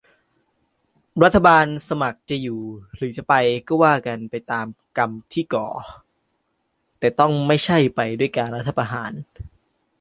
[1.23, 2.61] รัฐบาลสมัครจะอยู่
[2.95, 3.33] หรือจะไป
[3.67, 4.65] ก็ว่ากันไปตาม
[4.97, 5.67] กรรมที่ก่อ-
[6.99, 9.11] แต่ต้องไม่ใช่ไปด้วยรัฐประหาร